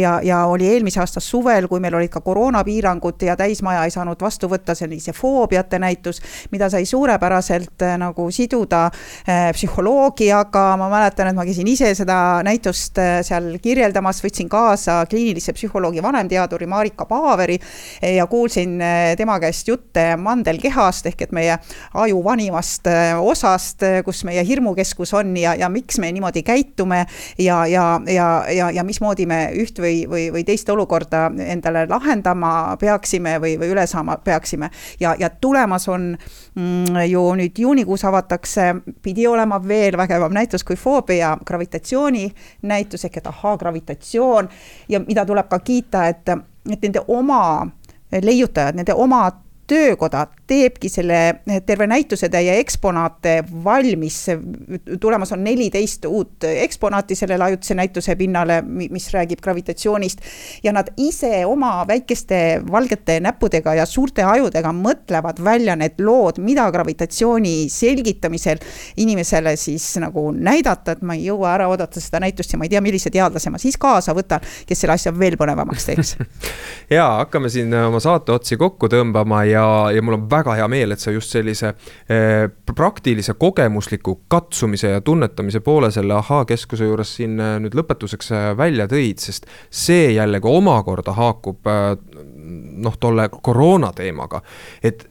[0.00, 4.20] ja, ja oli eelmise aasta suvel, kui meil olid ka koroonapiirangud ja täismaja ei saanud
[4.20, 6.20] vastu võtta, see oli see foobiate näitus,
[6.52, 8.88] mida sai suurepäraselt nagu siduda
[9.56, 15.04] psühholoogiaga, ma mäletan, et ma käisin ise seda näitust näitust äh, seal kirjeldamas, võtsin kaasa
[15.10, 21.32] kliinilise psühholoogi vanemteaduri Marika Paaveri äh, ja kuulsin äh, tema käest jutte mandelkehast ehk et
[21.32, 21.58] meie
[21.94, 22.88] aju vanimast
[23.22, 27.04] osast, kus meie hirmukeskus on ja, ja miks me niimoodi käitume
[27.38, 32.76] ja, ja, ja, ja, ja mismoodi me üht või, või, või teist olukorda endale lahendama
[32.80, 34.70] peaksime või, või üle saama peaksime.
[35.00, 36.10] ja, ja tulemas on
[36.54, 42.28] mm, ju nüüd juunikuus avatakse, pidi olema veel vägevam näitus kui foobia gravitatsiooni
[42.62, 44.48] näitus ehk et ahaa, gravitatsioon.
[44.88, 46.28] Ja mida tuleb ka kiita, et,
[46.72, 47.66] et nende oma
[48.12, 49.26] leiutajad, nende oma
[49.68, 54.26] töökoda teebki selle terve näitusetäie eksponaate valmis.
[55.00, 60.20] tulemas on neliteist uut eksponaati sellele ajutise näituse pinnale, mis räägib gravitatsioonist.
[60.62, 66.70] ja nad ise oma väikeste valgete näppudega ja suurte ajudega mõtlevad välja need lood, mida
[66.72, 68.58] gravitatsiooni selgitamisel
[68.96, 72.72] inimesele siis nagu näidata, et ma ei jõua ära oodata seda näitust ja ma ei
[72.72, 76.16] tea, millise teadlase ma siis kaasa võtan, kes selle asja veel põnevamaks teeks
[76.96, 80.68] ja hakkame siin oma saate otsi kokku tõmbama ja ja, ja mul on väga hea
[80.70, 87.14] meel, et sa just sellise eh, praktilise kogemusliku katsumise ja tunnetamise poole selle ahhaa-keskuse juures
[87.18, 93.92] siin eh, nüüd lõpetuseks eh, välja tõid, sest see jällegi omakorda haakub noh, tolle koroona
[93.96, 94.42] teemaga,
[94.82, 95.06] et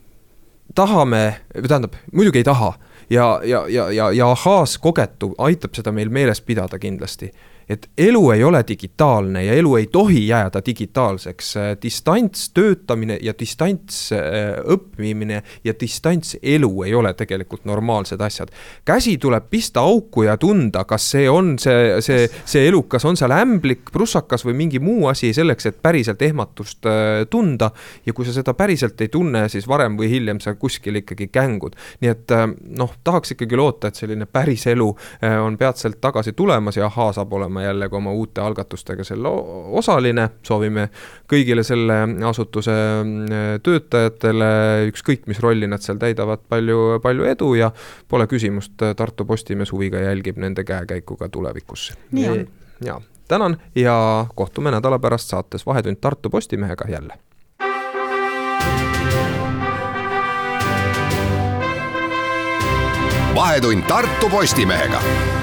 [0.74, 1.22] tahame,
[1.54, 2.74] tähendab, muidugi ei taha.
[3.10, 7.30] Ja, ja, ja, ja, ja ahhaas kogetu aitab seda meil meeles pidada kindlasti
[7.68, 11.54] et elu ei ole digitaalne ja elu ei tohi jääda digitaalseks.
[11.82, 18.48] distantstöötamine ja distantsõppimine ja distantselu ei ole tegelikult normaalsed asjad.
[18.84, 23.32] käsi tuleb pista auku ja tunda, kas see on see, see, see elukas, on seal
[23.34, 27.70] ämblik, prussakas või mingi muu asi selleks, et päriselt ehmatust äh, tunda.
[28.06, 31.76] ja kui sa seda päriselt ei tunne, siis varem või hiljem sa kuskil ikkagi kängud.
[32.00, 32.46] nii et äh,
[32.78, 34.88] noh, tahaks ikkagi loota, et selline päris elu
[35.24, 39.28] äh, on peatselt tagasi tulemas ja ahhaa saab olema olema jällegi oma uute algatustega selle
[39.78, 40.88] osaline, soovime
[41.30, 41.96] kõigile selle
[42.28, 44.50] asutuse mm, töötajatele,
[44.92, 47.70] ükskõik mis rolli nad seal täidavad, palju, palju edu ja
[48.08, 51.92] pole küsimust, Tartu Postimees huviga jälgib nende käekäiku ka tulevikus.
[52.12, 52.46] nii on.
[52.84, 57.18] ja tänan ja kohtume nädala pärast saates Vahetund Tartu Postimehega jälle.
[63.34, 65.37] vahetund Tartu Postimehega